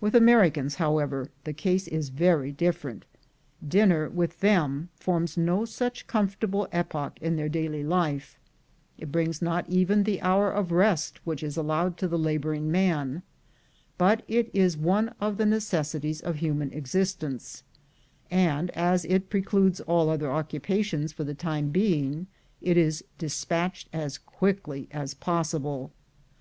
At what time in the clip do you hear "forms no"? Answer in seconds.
4.96-5.64